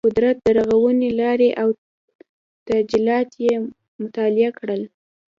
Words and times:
د 0.03 0.03
قدرت 0.09 0.37
د 0.45 0.47
رغونې 0.59 1.09
لارې 1.21 1.49
او 1.61 1.69
تجلیات 2.69 3.29
یې 3.43 3.53
مطالعه 4.01 4.51
کړل. 4.59 4.81